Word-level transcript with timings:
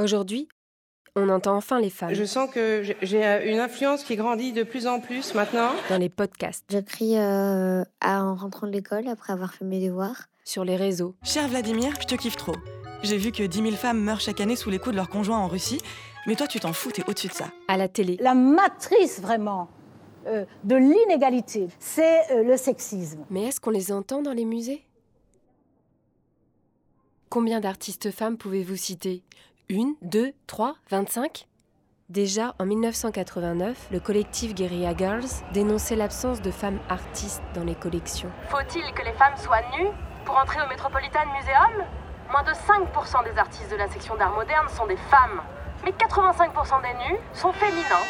Aujourd'hui, 0.00 0.48
on 1.14 1.28
entend 1.28 1.56
enfin 1.56 1.80
les 1.80 1.90
femmes. 1.90 2.12
Je 2.14 2.24
sens 2.24 2.50
que 2.50 2.82
j'ai 3.02 3.50
une 3.50 3.60
influence 3.60 4.02
qui 4.02 4.16
grandit 4.16 4.52
de 4.52 4.64
plus 4.64 4.88
en 4.88 4.98
plus 4.98 5.34
maintenant. 5.34 5.70
Dans 5.88 5.98
les 5.98 6.08
podcasts. 6.08 6.64
J'écris 6.68 7.16
euh, 7.16 7.84
en 8.04 8.34
rentrant 8.34 8.66
de 8.66 8.72
l'école 8.72 9.06
après 9.06 9.32
avoir 9.32 9.54
fait 9.54 9.64
mes 9.64 9.86
devoirs. 9.86 10.28
Sur 10.44 10.64
les 10.64 10.76
réseaux. 10.76 11.14
Cher 11.22 11.46
Vladimir, 11.48 11.94
je 12.00 12.06
te 12.06 12.16
kiffe 12.16 12.36
trop. 12.36 12.56
J'ai 13.02 13.16
vu 13.16 13.30
que 13.30 13.44
10 13.44 13.62
000 13.62 13.70
femmes 13.76 14.00
meurent 14.00 14.20
chaque 14.20 14.40
année 14.40 14.56
sous 14.56 14.70
les 14.70 14.78
coups 14.78 14.92
de 14.92 14.96
leurs 14.96 15.08
conjoints 15.08 15.38
en 15.38 15.46
Russie, 15.46 15.80
mais 16.26 16.34
toi 16.34 16.46
tu 16.46 16.58
t'en 16.58 16.72
fous, 16.72 16.90
t'es 16.90 17.08
au-dessus 17.08 17.28
de 17.28 17.32
ça. 17.32 17.46
À 17.68 17.76
la 17.76 17.86
télé. 17.86 18.16
La 18.20 18.34
matrice 18.34 19.20
vraiment 19.20 19.68
euh, 20.26 20.44
de 20.64 20.74
l'inégalité, 20.74 21.68
c'est 21.78 22.30
euh, 22.32 22.42
le 22.42 22.56
sexisme. 22.56 23.24
Mais 23.30 23.44
est-ce 23.44 23.60
qu'on 23.60 23.70
les 23.70 23.92
entend 23.92 24.22
dans 24.22 24.32
les 24.32 24.44
musées? 24.44 24.84
Combien 27.28 27.60
d'artistes 27.60 28.10
femmes 28.10 28.36
pouvez-vous 28.36 28.76
citer? 28.76 29.22
Une, 29.68 29.94
deux, 30.02 30.32
trois, 30.46 30.76
vingt-cinq 30.90 31.46
Déjà 32.10 32.54
en 32.58 32.66
1989, 32.66 33.88
le 33.90 33.98
collectif 33.98 34.54
Guerilla 34.54 34.94
Girls 34.94 35.24
dénonçait 35.54 35.96
l'absence 35.96 36.42
de 36.42 36.50
femmes 36.50 36.78
artistes 36.90 37.42
dans 37.54 37.64
les 37.64 37.74
collections. 37.74 38.30
Faut-il 38.50 38.82
que 38.92 39.02
les 39.02 39.14
femmes 39.14 39.36
soient 39.38 39.62
nues 39.78 39.88
pour 40.26 40.36
entrer 40.36 40.60
au 40.62 40.68
Metropolitan 40.68 41.20
Museum? 41.34 41.86
Moins 42.30 42.42
de 42.42 42.50
5% 42.50 43.24
des 43.24 43.38
artistes 43.38 43.70
de 43.70 43.76
la 43.76 43.88
section 43.88 44.16
d'art 44.16 44.34
moderne 44.34 44.68
sont 44.68 44.86
des 44.86 44.96
femmes, 44.96 45.40
mais 45.82 45.92
85% 45.92 46.82
des 46.82 47.14
nus 47.14 47.18
sont 47.32 47.52
féminins. 47.52 48.04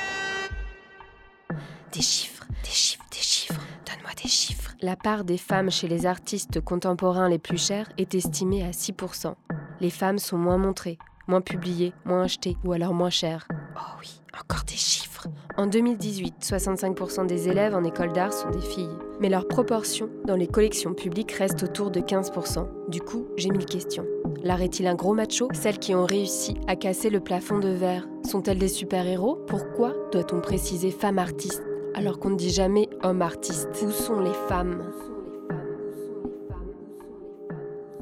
Des 1.92 2.02
chiffres, 2.02 2.46
des 2.64 2.70
chiffres, 2.70 3.04
des 3.12 3.18
chiffres, 3.18 3.60
donne-moi 3.86 4.10
des 4.20 4.28
chiffres. 4.28 4.72
La 4.80 4.96
part 4.96 5.22
des 5.22 5.38
femmes 5.38 5.70
chez 5.70 5.86
les 5.86 6.04
artistes 6.04 6.60
contemporains 6.60 7.28
les 7.28 7.38
plus 7.38 7.64
chers 7.64 7.88
est 7.96 8.14
estimée 8.16 8.64
à 8.64 8.70
6%. 8.70 9.34
Les 9.80 9.90
femmes 9.90 10.18
sont 10.18 10.38
moins 10.38 10.58
montrées, 10.58 10.98
moins 11.26 11.40
publiées, 11.40 11.92
moins 12.04 12.22
achetées 12.22 12.56
ou 12.64 12.72
alors 12.72 12.94
moins 12.94 13.10
chères. 13.10 13.46
Oh 13.76 13.98
oui, 14.00 14.20
encore 14.38 14.64
des 14.64 14.74
chiffres. 14.74 15.26
En 15.56 15.66
2018, 15.66 16.34
65% 16.42 17.26
des 17.26 17.48
élèves 17.48 17.74
en 17.74 17.84
école 17.84 18.12
d'art 18.12 18.32
sont 18.32 18.50
des 18.50 18.60
filles. 18.60 18.98
Mais 19.20 19.28
leur 19.28 19.46
proportion 19.46 20.10
dans 20.26 20.36
les 20.36 20.48
collections 20.48 20.94
publiques 20.94 21.32
reste 21.32 21.62
autour 21.62 21.90
de 21.90 22.00
15%. 22.00 22.66
Du 22.88 23.00
coup, 23.00 23.26
j'ai 23.36 23.50
mille 23.50 23.64
questions. 23.64 24.06
L'art 24.42 24.60
est-il 24.60 24.86
un 24.86 24.94
gros 24.94 25.14
macho? 25.14 25.48
Celles 25.54 25.78
qui 25.78 25.94
ont 25.94 26.04
réussi 26.04 26.56
à 26.66 26.76
casser 26.76 27.08
le 27.08 27.20
plafond 27.20 27.58
de 27.58 27.68
verre 27.68 28.06
sont-elles 28.28 28.58
des 28.58 28.68
super-héros? 28.68 29.36
Pourquoi 29.46 29.94
doit-on 30.12 30.40
préciser 30.40 30.90
femme 30.90 31.18
artiste 31.18 31.62
alors 31.94 32.18
qu'on 32.18 32.30
ne 32.30 32.36
dit 32.36 32.50
jamais 32.50 32.88
homme 33.04 33.22
artiste 33.22 33.68
Où 33.82 33.90
sont 33.90 34.20
les 34.20 34.34
femmes? 34.48 34.90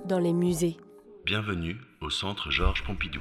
Dans 0.06 0.18
les 0.18 0.32
musées. 0.32 0.78
Bienvenue 1.26 1.76
au 2.02 2.10
centre 2.10 2.50
Georges 2.50 2.84
Pompidou. 2.84 3.20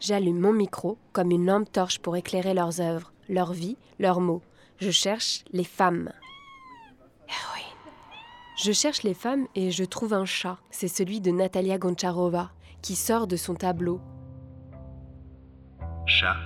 J'allume 0.00 0.38
mon 0.38 0.52
micro 0.52 0.98
comme 1.12 1.30
une 1.30 1.46
lampe 1.46 1.70
torche 1.70 1.98
pour 1.98 2.16
éclairer 2.16 2.54
leurs 2.54 2.80
œuvres, 2.80 3.12
leur 3.28 3.52
vie, 3.52 3.76
leurs 3.98 4.20
mots. 4.20 4.42
Je 4.78 4.90
cherche 4.90 5.44
les 5.52 5.64
femmes. 5.64 6.10
Héroïne. 7.28 7.92
Je 8.56 8.72
cherche 8.72 9.02
les 9.02 9.14
femmes 9.14 9.46
et 9.54 9.70
je 9.70 9.84
trouve 9.84 10.14
un 10.14 10.24
chat. 10.24 10.58
C'est 10.70 10.88
celui 10.88 11.20
de 11.20 11.30
Natalia 11.30 11.78
Goncharova, 11.78 12.50
qui 12.82 12.96
sort 12.96 13.26
de 13.26 13.36
son 13.36 13.54
tableau. 13.54 14.00
Chat 16.06 16.36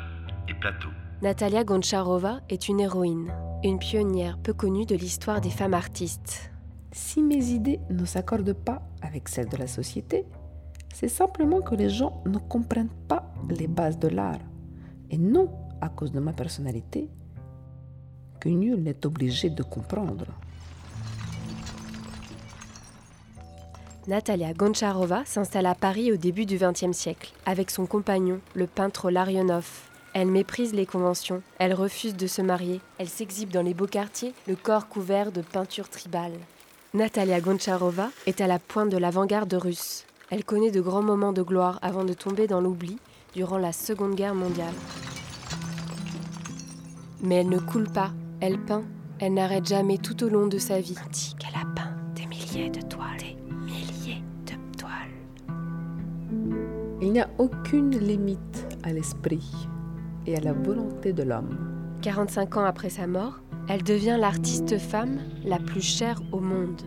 et 0.48 0.54
plateau. 0.54 0.88
Natalia 1.22 1.64
Goncharova 1.64 2.40
est 2.48 2.68
une 2.68 2.80
héroïne, 2.80 3.32
une 3.62 3.78
pionnière 3.78 4.38
peu 4.38 4.52
connue 4.52 4.84
de 4.84 4.96
l'histoire 4.96 5.40
des 5.40 5.50
femmes 5.50 5.74
artistes. 5.74 6.53
Si 6.94 7.24
mes 7.24 7.46
idées 7.46 7.80
ne 7.90 8.04
s'accordent 8.04 8.52
pas 8.52 8.80
avec 9.02 9.28
celles 9.28 9.48
de 9.48 9.56
la 9.56 9.66
société, 9.66 10.24
c'est 10.94 11.08
simplement 11.08 11.60
que 11.60 11.74
les 11.74 11.90
gens 11.90 12.22
ne 12.24 12.38
comprennent 12.38 12.94
pas 13.08 13.34
les 13.50 13.66
bases 13.66 13.98
de 13.98 14.06
l'art. 14.06 14.38
Et 15.10 15.18
non 15.18 15.50
à 15.80 15.88
cause 15.88 16.12
de 16.12 16.20
ma 16.20 16.32
personnalité, 16.32 17.08
que 18.38 18.48
nul 18.48 18.80
n'est 18.80 19.04
obligé 19.04 19.50
de 19.50 19.64
comprendre. 19.64 20.26
Natalia 24.06 24.54
Goncharova 24.54 25.24
s'installe 25.24 25.66
à 25.66 25.74
Paris 25.74 26.12
au 26.12 26.16
début 26.16 26.46
du 26.46 26.58
XXe 26.58 26.96
siècle, 26.96 27.32
avec 27.44 27.72
son 27.72 27.86
compagnon, 27.86 28.38
le 28.54 28.68
peintre 28.68 29.10
Larionov. 29.10 29.90
Elle 30.12 30.30
méprise 30.30 30.72
les 30.72 30.86
conventions, 30.86 31.42
elle 31.58 31.74
refuse 31.74 32.14
de 32.14 32.28
se 32.28 32.40
marier, 32.40 32.80
elle 32.98 33.08
s'exhibe 33.08 33.50
dans 33.50 33.62
les 33.62 33.74
beaux 33.74 33.88
quartiers, 33.88 34.32
le 34.46 34.54
corps 34.54 34.88
couvert 34.88 35.32
de 35.32 35.40
peintures 35.40 35.88
tribales. 35.88 36.38
Natalia 36.94 37.40
Goncharova 37.40 38.10
est 38.24 38.40
à 38.40 38.46
la 38.46 38.60
pointe 38.60 38.88
de 38.88 38.96
l'avant-garde 38.96 39.52
russe. 39.54 40.04
Elle 40.30 40.44
connaît 40.44 40.70
de 40.70 40.80
grands 40.80 41.02
moments 41.02 41.32
de 41.32 41.42
gloire 41.42 41.80
avant 41.82 42.04
de 42.04 42.12
tomber 42.12 42.46
dans 42.46 42.60
l'oubli 42.60 43.00
durant 43.34 43.58
la 43.58 43.72
Seconde 43.72 44.14
Guerre 44.14 44.36
mondiale. 44.36 44.72
Mais 47.20 47.40
elle 47.40 47.48
ne 47.48 47.58
coule 47.58 47.90
pas, 47.90 48.12
elle 48.40 48.60
peint, 48.60 48.84
elle 49.18 49.34
n'arrête 49.34 49.66
jamais 49.66 49.98
tout 49.98 50.22
au 50.22 50.28
long 50.28 50.46
de 50.46 50.58
sa 50.58 50.80
vie. 50.80 50.94
On 51.04 51.10
dit 51.10 51.34
qu'elle 51.36 51.60
a 51.60 51.66
peint 51.74 51.96
des 52.14 52.26
milliers 52.26 52.70
de 52.70 52.80
toiles, 52.82 53.18
des 53.18 53.34
milliers 53.64 54.22
de 54.46 54.78
toiles. 54.78 54.92
Il 57.02 57.10
n'y 57.10 57.20
a 57.20 57.28
aucune 57.38 57.98
limite 57.98 58.68
à 58.84 58.92
l'esprit 58.92 59.50
et 60.28 60.36
à 60.36 60.40
la 60.40 60.52
volonté 60.52 61.12
de 61.12 61.24
l'homme. 61.24 61.83
45 62.04 62.58
ans 62.58 62.64
après 62.66 62.90
sa 62.90 63.06
mort, 63.06 63.40
elle 63.66 63.82
devient 63.82 64.18
l'artiste 64.20 64.76
femme 64.76 65.20
la 65.42 65.58
plus 65.58 65.80
chère 65.80 66.20
au 66.32 66.38
monde. 66.38 66.82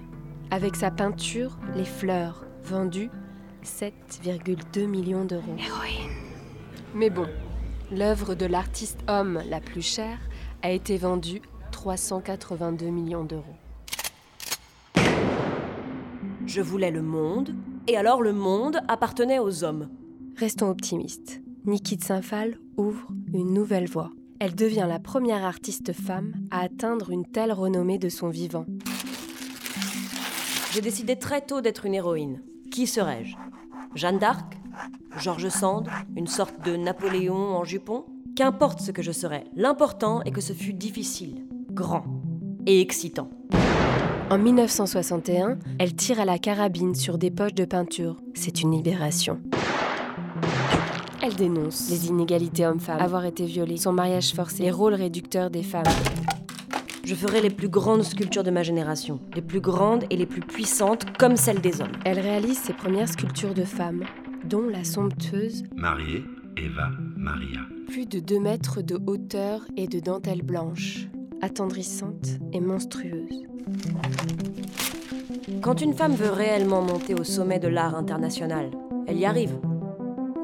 Avec 0.52 0.76
sa 0.76 0.92
peinture 0.92 1.58
Les 1.76 1.86
Fleurs, 1.86 2.46
vendue 2.64 3.10
7,2 3.66 4.86
millions 4.86 5.26
d'euros. 5.26 5.56
Héroïne. 5.58 6.12
Mais 6.94 7.10
bon, 7.10 7.26
l'œuvre 7.92 8.36
de 8.36 8.46
l'artiste 8.46 9.00
homme 9.08 9.42
la 9.50 9.60
plus 9.60 9.82
chère 9.82 10.20
a 10.62 10.70
été 10.70 10.98
vendue 10.98 11.42
382 11.72 12.86
millions 12.86 13.24
d'euros. 13.24 13.56
Je 16.46 16.62
voulais 16.62 16.92
le 16.92 17.02
monde, 17.02 17.56
et 17.88 17.98
alors 17.98 18.22
le 18.22 18.34
monde 18.34 18.82
appartenait 18.88 19.40
aux 19.40 19.64
hommes. 19.64 19.90
Restons 20.38 20.70
optimistes. 20.70 21.42
Niki 21.66 21.98
Saint-Phal 22.00 22.60
ouvre 22.78 23.08
une 23.34 23.52
nouvelle 23.52 23.90
voie. 23.90 24.12
Elle 24.40 24.54
devient 24.54 24.86
la 24.88 25.00
première 25.00 25.44
artiste 25.44 25.94
femme 25.94 26.34
à 26.52 26.60
atteindre 26.60 27.10
une 27.10 27.26
telle 27.26 27.52
renommée 27.52 27.98
de 27.98 28.10
son 28.10 28.30
vivant. 28.30 28.66
J'ai 30.72 30.82
décidé 30.82 31.16
très 31.16 31.42
tôt 31.42 31.62
d'être 31.62 31.86
une 31.86 31.96
héroïne. 31.96 32.44
Qui 32.72 32.86
serais-je? 32.86 33.36
Jeanne 33.96 34.20
d'Arc? 34.20 34.58
George 35.18 35.50
Sand? 35.50 35.90
Une 36.16 36.28
sorte 36.28 36.64
de 36.64 36.76
Napoléon 36.76 37.56
en 37.56 37.64
jupon? 37.64 38.06
Qu'importe 38.36 38.80
ce 38.82 38.92
que 38.92 39.02
je 39.02 39.12
serais, 39.12 39.46
l'important 39.56 40.22
est 40.22 40.32
que 40.32 40.42
ce 40.42 40.54
fut 40.54 40.74
difficile, 40.74 41.48
grand 41.72 42.06
et 42.68 42.80
excitant. 42.80 43.32
En 44.30 44.38
1961, 44.38 45.58
elle 45.80 45.96
tire 45.96 46.20
à 46.20 46.26
la 46.26 46.38
carabine 46.38 46.94
sur 46.94 47.18
des 47.18 47.32
poches 47.32 47.56
de 47.56 47.66
peinture. 47.66 48.18
C'est 48.36 48.62
une 48.62 48.72
libération. 48.72 49.40
Elle 51.24 51.36
dénonce 51.36 51.90
les 51.90 52.08
inégalités 52.08 52.66
hommes-femmes, 52.66 53.00
avoir 53.00 53.26
été 53.26 53.46
violée, 53.46 53.78
son 53.78 53.92
mariage 53.92 54.34
forcé, 54.34 54.64
les 54.64 54.72
rôles 54.72 54.94
réducteurs 54.94 55.50
des 55.50 55.64
femmes. 55.64 55.84
Je 57.04 57.16
ferai 57.16 57.42
les 57.42 57.50
plus 57.50 57.70
grandes 57.70 58.04
sculptures 58.04 58.44
de 58.44 58.52
ma 58.52 58.64
génération, 58.64 59.20
les 59.34 59.42
plus 59.42 59.62
grandes 59.62 60.04
et 60.10 60.18
les 60.18 60.26
plus 60.26 60.42
puissantes 60.42 61.06
comme 61.18 61.38
celles 61.38 61.62
des 61.62 61.82
hommes. 61.82 61.94
Elle 62.06 62.20
réalise 62.20 62.60
ses 62.60 62.74
premières 62.74 63.10
sculptures 63.10 63.54
de 63.54 63.64
femmes, 63.64 64.04
dont 64.44 64.68
la 64.68 64.84
somptueuse 64.84 65.64
Mariée 65.76 66.24
Eva 66.58 66.90
Maria. 67.16 67.62
Plus 67.88 68.06
de 68.06 68.20
2 68.20 68.40
mètres 68.40 68.82
de 68.82 69.00
hauteur 69.08 69.62
et 69.78 69.88
de 69.88 70.00
dentelle 70.00 70.44
blanche, 70.44 71.08
attendrissante 71.42 72.28
et 72.52 72.60
monstrueuse. 72.60 73.46
Quand 75.62 75.82
une 75.82 75.94
femme 75.94 76.14
veut 76.14 76.32
réellement 76.32 76.82
monter 76.82 77.14
au 77.14 77.24
sommet 77.24 77.60
de 77.60 77.68
l'art 77.68 77.96
international, 77.96 78.72
elle 79.08 79.18
y 79.18 79.26
arrive. 79.26 79.58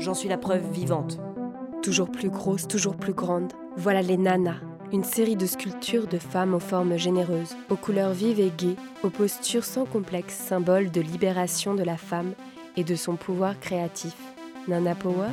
J'en 0.03 0.13
suis 0.13 0.27
la 0.27 0.37
preuve 0.37 0.69
vivante. 0.69 1.17
Toujours 1.81 2.11
plus 2.11 2.29
grosse, 2.29 2.67
toujours 2.67 2.97
plus 2.97 3.13
grande. 3.13 3.53
Voilà 3.77 4.01
les 4.01 4.17
nanas, 4.17 4.59
une 4.91 5.05
série 5.05 5.37
de 5.37 5.45
sculptures 5.45 6.07
de 6.07 6.17
femmes 6.17 6.53
aux 6.53 6.59
formes 6.59 6.97
généreuses, 6.97 7.55
aux 7.69 7.77
couleurs 7.77 8.11
vives 8.11 8.41
et 8.41 8.51
gaies, 8.57 8.75
aux 9.05 9.09
postures 9.09 9.63
sans 9.63 9.85
complexe, 9.85 10.35
symbole 10.35 10.91
de 10.91 10.99
libération 10.99 11.73
de 11.73 11.83
la 11.83 11.95
femme 11.95 12.33
et 12.75 12.83
de 12.83 12.95
son 12.95 13.15
pouvoir 13.15 13.57
créatif. 13.61 14.13
Nana 14.67 14.93
Power? 14.93 15.29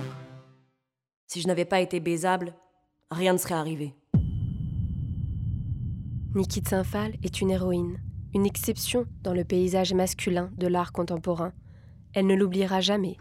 Si 1.26 1.40
je 1.40 1.48
n'avais 1.48 1.64
pas 1.64 1.80
été 1.80 1.98
baisable, 1.98 2.54
rien 3.10 3.32
ne 3.32 3.38
serait 3.38 3.54
arrivé. 3.54 3.96
Niki 6.36 6.62
Saint-Phal 6.64 7.14
est 7.24 7.40
une 7.40 7.50
héroïne, 7.50 7.98
une 8.34 8.46
exception 8.46 9.06
dans 9.24 9.34
le 9.34 9.42
paysage 9.42 9.94
masculin 9.94 10.48
de 10.56 10.68
l'art 10.68 10.92
contemporain. 10.92 11.52
Elle 12.14 12.28
ne 12.28 12.36
l'oubliera 12.36 12.80
jamais. 12.80 13.16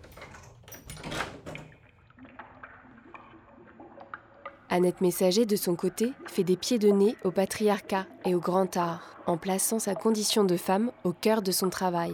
Annette 4.71 5.01
Messager, 5.01 5.47
de 5.47 5.55
son 5.55 5.75
côté, 5.75 6.13
fait 6.27 6.43
des 6.43 6.55
pieds 6.55 6.77
de 6.77 6.89
nez 6.89 7.15
au 7.23 7.31
patriarcat 7.31 8.05
et 8.23 8.35
au 8.35 8.39
grand 8.39 8.77
art, 8.77 9.17
en 9.25 9.35
plaçant 9.35 9.79
sa 9.79 9.95
condition 9.95 10.43
de 10.43 10.57
femme 10.57 10.91
au 11.03 11.11
cœur 11.11 11.41
de 11.41 11.51
son 11.51 11.71
travail. 11.71 12.13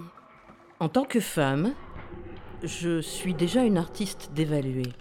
En 0.80 0.88
tant 0.88 1.04
que 1.04 1.20
femme, 1.20 1.74
je 2.64 3.02
suis 3.02 3.34
déjà 3.34 3.64
une 3.64 3.78
artiste 3.78 4.32
dévaluée. 4.34 4.94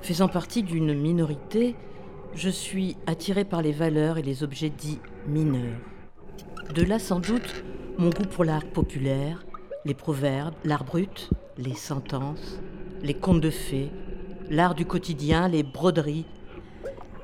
Faisant 0.00 0.28
partie 0.28 0.62
d'une 0.62 0.94
minorité, 0.94 1.76
je 2.34 2.48
suis 2.48 2.96
attirée 3.06 3.44
par 3.44 3.60
les 3.60 3.72
valeurs 3.72 4.16
et 4.16 4.22
les 4.22 4.42
objets 4.42 4.70
dits 4.70 5.00
mineurs. 5.26 5.80
De 6.74 6.82
là 6.82 6.98
sans 6.98 7.20
doute 7.20 7.62
mon 7.98 8.08
goût 8.08 8.24
pour 8.24 8.44
l'art 8.44 8.64
populaire, 8.64 9.44
les 9.84 9.92
proverbes, 9.92 10.54
l'art 10.64 10.84
brut, 10.84 11.28
les 11.58 11.74
sentences, 11.74 12.58
les 13.02 13.14
contes 13.14 13.42
de 13.42 13.50
fées, 13.50 13.90
l'art 14.50 14.74
du 14.74 14.84
quotidien, 14.84 15.48
les 15.48 15.62
broderies. 15.62 16.24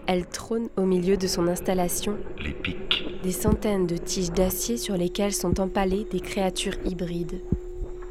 Elle 0.07 0.27
trône 0.27 0.69
au 0.77 0.83
milieu 0.83 1.17
de 1.17 1.27
son 1.27 1.49
installation. 1.49 2.17
Les 2.43 2.53
pics. 2.53 3.05
Des 3.23 3.33
centaines 3.33 3.87
de 3.87 3.97
tiges 3.97 4.31
d'acier 4.31 4.77
sur 4.77 4.97
lesquelles 4.97 5.35
sont 5.35 5.61
empalées 5.61 6.07
des 6.11 6.21
créatures 6.21 6.77
hybrides. 6.85 7.41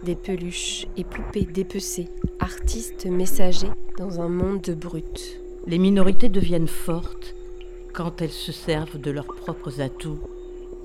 Des 0.04 0.16
peluches 0.16 0.86
et 0.96 1.04
poupées 1.04 1.46
dépecées, 1.46 2.10
artistes 2.40 3.08
messagers 3.08 3.72
dans 3.98 4.22
un 4.22 4.30
monde 4.30 4.62
de 4.62 4.74
brutes. 4.74 5.40
Les 5.66 5.80
minorités 5.80 6.30
deviennent 6.30 6.68
fortes 6.68 7.36
quand 7.94 8.22
elles 8.22 8.30
se 8.30 8.52
servent 8.52 9.00
de 9.00 9.12
leurs 9.12 9.26
propres 9.26 9.82
atouts 9.82 10.20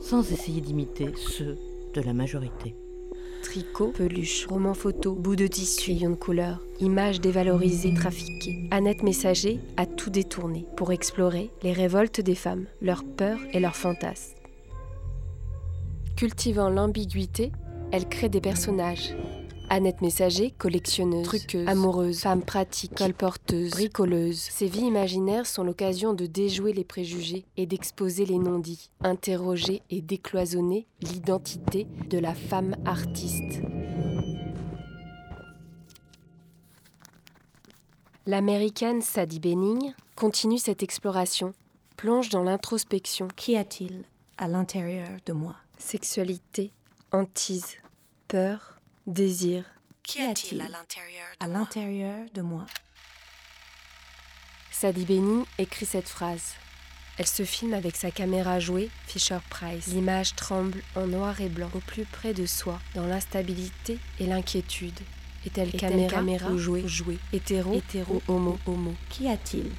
sans 0.00 0.32
essayer 0.32 0.60
d'imiter 0.60 1.10
ceux 1.14 1.56
de 1.94 2.00
la 2.00 2.14
majorité. 2.14 2.74
Tricot, 3.42 3.88
peluche, 3.88 4.46
roman 4.46 4.74
photo, 4.74 5.14
bout 5.14 5.36
de 5.36 5.46
tissu, 5.46 5.82
crayons 5.82 6.10
de 6.10 6.14
couleur, 6.14 6.60
images 6.80 7.20
dévalorisées, 7.20 7.92
trafiquées. 7.92 8.68
Annette 8.70 9.02
Messager 9.02 9.58
a 9.76 9.84
tout 9.84 10.10
détourné 10.10 10.64
pour 10.76 10.92
explorer 10.92 11.50
les 11.62 11.72
révoltes 11.72 12.20
des 12.20 12.34
femmes, 12.34 12.66
leurs 12.80 13.04
peurs 13.04 13.40
et 13.52 13.60
leurs 13.60 13.76
fantasmes. 13.76 14.36
Cultivant 16.16 16.70
l'ambiguïté, 16.70 17.52
elle 17.90 18.08
crée 18.08 18.28
des 18.28 18.40
personnages. 18.40 19.14
Annette 19.68 20.02
Messager, 20.02 20.50
collectionneuse, 20.50 21.24
truqueuse, 21.24 21.66
amoureuse, 21.66 22.20
femme 22.20 22.42
pratique, 22.42 22.94
colporteuse, 22.94 23.70
bricoleuse. 23.70 24.38
Ses 24.38 24.66
vies 24.66 24.86
imaginaires 24.86 25.46
sont 25.46 25.64
l'occasion 25.64 26.12
de 26.12 26.26
déjouer 26.26 26.72
les 26.72 26.84
préjugés 26.84 27.46
et 27.56 27.64
d'exposer 27.66 28.26
les 28.26 28.38
non-dits, 28.38 28.90
interroger 29.00 29.82
et 29.88 30.02
décloisonner 30.02 30.86
l'identité 31.00 31.86
de 32.10 32.18
la 32.18 32.34
femme 32.34 32.76
artiste. 32.84 33.62
L'américaine 38.26 39.00
Sadie 39.00 39.40
Benning 39.40 39.94
continue 40.14 40.58
cette 40.58 40.82
exploration, 40.82 41.54
plonge 41.96 42.28
dans 42.28 42.44
l'introspection. 42.44 43.26
Qu'y 43.34 43.56
a-t-il 43.56 44.04
à 44.36 44.48
l'intérieur 44.48 45.08
de 45.26 45.32
moi? 45.32 45.56
Sexualité, 45.78 46.72
hantise, 47.10 47.78
peur, 48.28 48.80
désir. 49.06 49.64
Qu'y 50.02 50.22
a-t-il 50.22 50.60
à 51.40 51.46
l'intérieur 51.46 52.26
de, 52.34 52.42
moi 52.42 52.66
Sadie 54.70 55.04
Benning 55.04 55.44
écrit 55.58 55.86
cette 55.86 56.08
phrase. 56.08 56.54
Elle 57.18 57.26
se 57.26 57.44
filme 57.44 57.74
avec 57.74 57.94
sa 57.94 58.10
caméra 58.10 58.58
jouée 58.58 58.90
Fisher 59.06 59.38
Price. 59.50 59.86
L'image 59.88 60.34
tremble 60.34 60.82
en 60.96 61.06
noir 61.06 61.40
et 61.40 61.48
blanc, 61.48 61.70
au 61.74 61.80
plus 61.80 62.04
près 62.04 62.32
de 62.34 62.46
soi, 62.46 62.80
dans 62.94 63.06
l'instabilité 63.06 63.98
et 64.18 64.26
l'inquiétude. 64.26 64.98
Est-elle 65.44 65.72
caméra, 65.72 66.16
caméra 66.16 66.50
ou 66.50 66.58
jouée, 66.58 66.88
jouée? 66.88 67.18
Hétéro, 67.32 67.74
hétéro, 67.74 68.22
homo, 68.28 68.58
homo? 68.66 68.94
Qu'y 69.10 69.28
a-t-il? 69.28 69.70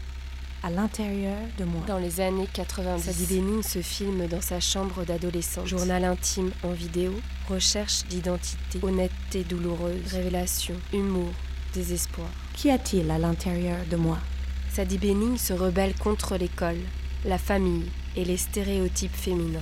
À 0.64 0.70
l'intérieur 0.70 1.38
de 1.58 1.66
moi. 1.66 1.84
Dans 1.88 2.00
les 2.00 2.22
années 2.22 2.48
90, 2.52 3.04
Sadie 3.04 3.26
Benning 3.26 3.62
se 3.62 3.82
filme 3.82 4.28
dans 4.28 4.42
sa 4.42 4.62
chambre 4.62 5.04
d'adolescente. 5.04 5.68
Journal 5.68 6.06
intime 6.06 6.52
en 6.64 6.72
vidéo, 6.72 7.14
recherche 7.50 8.06
d'identité, 8.06 8.80
honnêteté 8.82 9.44
douloureuse, 9.44 10.14
révélation, 10.14 10.76
humour, 10.94 11.32
désespoir. 11.74 12.30
Qu'y 12.56 12.72
a-t-il 12.72 13.12
à 13.12 13.20
l'intérieur 13.20 13.80
de 13.92 13.98
moi? 13.98 14.18
Sadie 14.72 14.98
Benning 14.98 15.38
se 15.38 15.54
rebelle 15.54 15.96
contre 15.96 16.38
l'école, 16.38 16.80
la 17.26 17.38
famille 17.38 17.92
et 18.16 18.24
les 18.24 18.38
stéréotypes 18.38 19.16
féminins. 19.16 19.60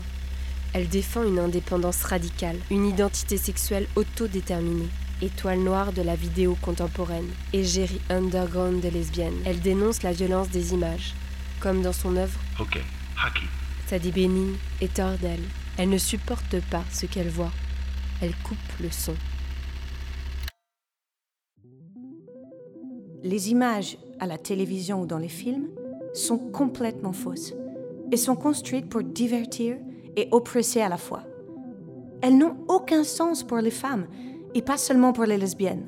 Elle 0.74 0.88
défend 0.88 1.24
une 1.24 1.40
indépendance 1.40 2.04
radicale, 2.04 2.58
une 2.70 2.86
identité 2.86 3.38
sexuelle 3.38 3.88
autodéterminée 3.96 4.90
étoile 5.22 5.60
noire 5.60 5.94
de 5.94 6.02
la 6.02 6.16
vidéo 6.16 6.58
contemporaine, 6.62 7.30
égérie 7.54 8.02
underground 8.10 8.82
des 8.82 8.92
lesbiennes. 8.92 9.40
Elle 9.46 9.60
dénonce 9.60 10.04
la 10.04 10.12
violence 10.12 10.50
des 10.50 10.74
images, 10.74 11.14
comme 11.60 11.82
dans 11.82 11.94
son 11.94 12.16
œuvre 12.18 12.40
Ok, 12.60 12.80
Haki. 13.24 13.46
Sadie 13.88 14.12
Benning 14.12 14.56
est 14.82 15.00
hors 15.00 15.18
d'elle. 15.18 15.44
Elle 15.78 15.90
ne 15.90 15.98
supporte 15.98 16.60
pas 16.70 16.84
ce 16.92 17.06
qu'elle 17.06 17.30
voit. 17.30 17.52
Elle 18.22 18.36
coupe 18.44 18.58
le 18.80 18.90
son. 18.90 19.16
Les 23.24 23.52
images 23.52 23.98
à 24.20 24.26
la 24.26 24.38
télévision 24.38 25.02
ou 25.02 25.06
dans 25.06 25.20
les 25.20 25.30
films 25.30 25.68
sont 26.14 26.38
complètement 26.38 27.14
fausses 27.14 27.54
et 28.12 28.18
sont 28.18 28.36
construites 28.36 28.90
pour 28.90 29.04
divertir 29.04 29.78
et 30.16 30.28
oppresser 30.32 30.82
à 30.82 30.90
la 30.90 30.98
fois. 30.98 31.24
Elles 32.22 32.38
n'ont 32.38 32.58
aucun 32.68 33.04
sens 33.04 33.44
pour 33.44 33.58
les 33.58 33.72
femmes 33.72 34.08
et 34.54 34.62
pas 34.62 34.78
seulement 34.78 35.14
pour 35.14 35.26
les 35.26 35.38
lesbiennes. 35.38 35.88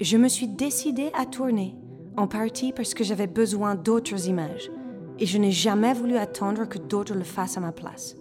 Je 0.00 0.16
me 0.16 0.28
suis 0.28 0.48
décidée 0.48 1.10
à 1.14 1.26
tourner, 1.26 1.74
en 2.16 2.26
partie 2.26 2.72
parce 2.72 2.94
que 2.94 3.04
j'avais 3.04 3.26
besoin 3.26 3.74
d'autres 3.74 4.28
images, 4.28 4.70
et 5.18 5.26
je 5.26 5.38
n'ai 5.38 5.52
jamais 5.52 5.94
voulu 5.94 6.16
attendre 6.16 6.66
que 6.66 6.78
d'autres 6.78 7.14
le 7.14 7.24
fassent 7.24 7.56
à 7.56 7.60
ma 7.60 7.72
place. 7.72 8.16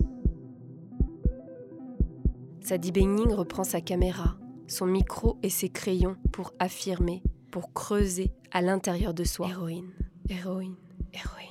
Sadie 2.62 2.92
Benning 2.92 3.32
reprend 3.34 3.64
sa 3.64 3.82
caméra, 3.82 4.38
son 4.68 4.88
micro 4.88 5.38
et 5.44 5.50
ses 5.50 5.70
crayons 5.70 6.16
pour 6.32 6.54
affirmer, 6.60 7.22
pour 7.52 7.74
creuser 7.74 8.32
à 8.52 8.62
l'intérieur 8.62 9.14
de 9.14 9.24
soi. 9.24 9.48
Héroïne, 9.50 9.92
héroïne, 10.30 10.76
héroïne. 11.14 11.46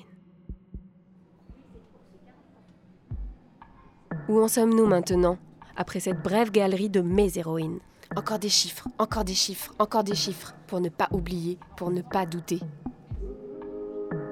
Où 4.29 4.41
en 4.41 4.49
sommes-nous 4.49 4.87
maintenant? 4.87 5.39
Après 5.77 6.01
cette 6.01 6.23
brève 6.23 6.51
galerie 6.51 6.91
de 6.91 7.01
mes 7.01 7.39
héroïnes. 7.39 7.79
Encore 8.17 8.39
des 8.39 8.49
chiffres, 8.49 8.87
encore 8.99 9.25
des 9.25 9.35
chiffres, 9.35 9.75
encore 9.79 10.05
des 10.05 10.15
chiffres, 10.15 10.55
pour 10.67 10.81
ne 10.81 10.89
pas 10.89 11.09
oublier, 11.13 11.59
pour 11.77 11.91
ne 11.91 12.03
pas 12.03 12.27
douter. 12.27 12.61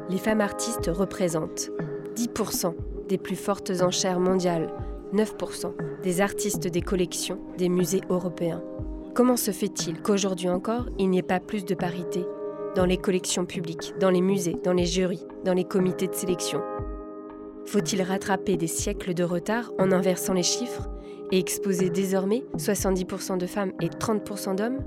Les 0.09 0.19
femmes 0.19 0.41
artistes 0.41 0.91
représentent 0.93 1.71
10% 2.17 2.75
des 3.09 3.19
plus 3.19 3.37
fortes 3.37 3.73
enchères 3.81 4.21
mondiales, 4.21 4.73
9% 5.13 5.73
des 6.03 6.21
artistes 6.21 6.69
des 6.69 6.83
collections 6.83 7.39
des 7.59 7.69
musées 7.69 8.03
européens. 8.11 8.63
Comment 9.15 9.37
se 9.37 9.51
fait-il 9.51 10.01
qu'aujourd'hui 10.01 10.49
encore, 10.49 10.87
il 10.99 11.11
n'y 11.11 11.19
ait 11.19 11.23
pas 11.23 11.41
plus 11.41 11.65
de 11.65 11.75
parité 11.75 12.25
dans 12.75 12.87
les 12.87 12.97
collections 12.97 13.45
publiques, 13.45 13.93
dans 14.01 14.11
les 14.11 14.23
musées, 14.23 14.57
dans 14.65 14.73
les 14.73 14.87
jurys, 14.87 15.27
dans 15.45 15.53
les 15.53 15.65
comités 15.65 16.07
de 16.07 16.15
sélection? 16.15 16.63
Faut-il 17.67 18.03
rattraper 18.03 18.57
des 18.57 18.67
siècles 18.67 19.15
de 19.15 19.25
retard 19.25 19.71
en 19.79 19.93
inversant 19.93 20.33
les 20.33 20.43
chiffres? 20.43 20.89
Et 21.33 21.39
exposer 21.39 21.91
désormais 21.91 22.45
70% 22.57 23.39
de 23.39 23.47
femmes 23.47 23.73
et 23.81 23.89
30% 23.89 24.55
d'hommes 24.55 24.85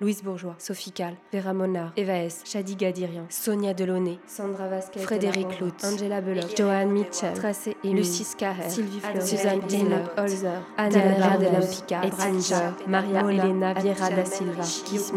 Louise 0.00 0.22
Bourgeois, 0.22 0.54
Sophie 0.56 0.92
Kahl, 0.92 1.12
Vera 1.30 1.52
Monard, 1.52 1.92
Eva 1.94 2.16
S, 2.16 2.40
Shadi 2.46 2.74
Gadirian, 2.74 3.26
Sonia 3.28 3.74
Delaunay, 3.74 4.18
Sandra 4.26 4.66
Vasquez, 4.66 5.00
Frédéric 5.00 5.60
Lutz, 5.60 5.84
Angela 5.84 6.22
Belloc, 6.22 6.56
Joanne 6.56 6.90
Mitchell, 6.90 7.34
Tracé 7.34 7.76
et 7.84 7.90
Lucie 7.90 8.24
Scaher, 8.24 8.70
Sylvie 8.70 9.00
Fleur, 9.00 9.20
Suzanne 9.20 9.60
Dina, 9.68 10.10
Holzer, 10.16 10.62
Anna 10.78 11.36
Delam 11.36 11.66
Picard, 11.68 12.06
Ettinger, 12.06 12.72
Maria 12.86 13.20
Elena 13.30 13.74
Vieira 13.74 14.08
da 14.08 14.24
Silva, 14.24 14.62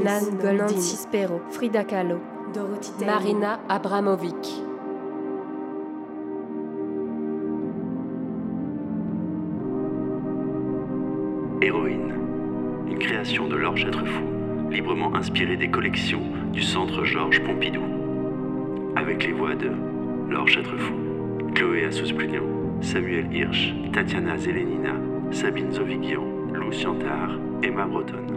Nan 0.03 0.57
Nancy 0.57 0.97
Spero, 0.97 1.39
Frida 1.51 1.85
Kahlo, 1.85 2.19
Marina 3.03 3.59
Abramovic. 3.67 4.61
Héroïne, 11.61 12.13
une 12.87 12.99
création 12.99 13.47
de 13.47 13.55
Laure 13.55 13.77
Châtrefou, 13.77 14.69
librement 14.69 15.15
inspirée 15.15 15.57
des 15.57 15.69
collections 15.69 16.21
du 16.51 16.61
Centre 16.61 17.03
Georges 17.03 17.41
Pompidou. 17.43 17.81
Avec 18.95 19.25
les 19.25 19.33
voix 19.33 19.55
de 19.55 19.71
Laure 20.29 20.47
Châtrefou, 20.47 20.93
Chloé 21.55 21.85
Assous-Plian, 21.85 22.43
Samuel 22.81 23.33
Hirsch, 23.33 23.73
Tatiana 23.93 24.37
Zelenina, 24.37 24.93
Sabine 25.31 25.71
Zovigian, 25.71 26.25
Lou 26.53 26.71
Siantard, 26.71 27.31
Emma 27.63 27.85
Breton. 27.85 28.27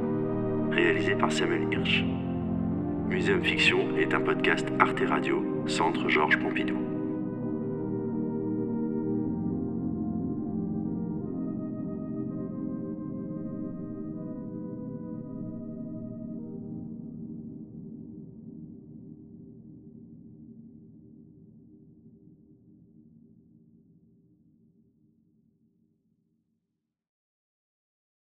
Réalisé 0.71 1.15
par 1.17 1.31
Samuel 1.31 1.67
Hirsch. 1.71 2.05
Muséum 3.09 3.43
Fiction 3.43 3.97
est 3.97 4.13
un 4.15 4.21
podcast 4.21 4.67
Arte 4.81 5.01
Radio, 5.09 5.65
Centre 5.69 6.09
Georges 6.09 6.39
Pompidou. 6.39 6.86